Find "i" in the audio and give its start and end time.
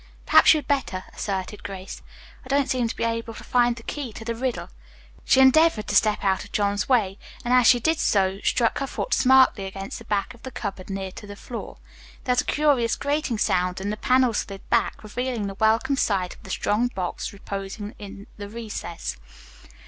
2.43-2.47